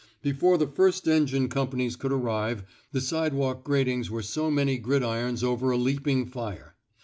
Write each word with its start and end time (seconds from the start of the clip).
Before 0.23 0.57
the 0.57 0.65
first 0.65 1.07
engine 1.07 1.47
com 1.47 1.67
panies 1.67 1.95
could 1.95 2.11
arrive, 2.11 2.63
the 2.91 3.01
sidewalk 3.01 3.63
gratings 3.63 4.09
were 4.09 4.23
so 4.23 4.49
many 4.49 4.79
gridirons 4.79 5.43
over 5.43 5.69
a 5.69 5.77
leaping 5.77 6.25
fire. 6.25 6.73